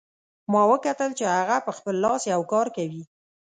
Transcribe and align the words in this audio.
ما 0.51 0.61
وکتل 0.71 1.11
چې 1.19 1.25
هغه 1.35 1.57
په 1.65 1.71
خپل 1.77 1.95
لاس 2.05 2.21
یو 2.33 2.41
کار 2.53 2.67
کوي 2.75 3.03